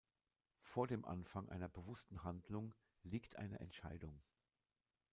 Vor 0.63 0.87
dem 0.87 1.05
Anfang 1.05 1.47
einer 1.49 1.69
bewussten 1.69 2.23
Handlung 2.23 2.73
liegt 3.03 3.35
eine 3.35 3.59
Entscheidung. 3.59 4.19